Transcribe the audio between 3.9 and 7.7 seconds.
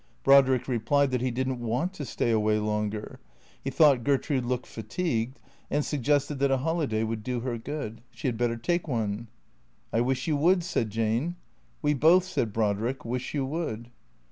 Gertrude looked fatigued, and suggested that a holiday would do her